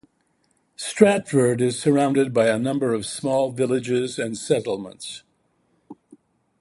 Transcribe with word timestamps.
Stratford 0.77 1.61
is 1.61 1.79
surrounded 1.79 2.33
by 2.33 2.47
a 2.47 2.57
number 2.57 2.91
of 2.91 3.05
small 3.05 3.51
villages 3.51 4.17
and 4.17 4.35
settlements. 4.35 5.21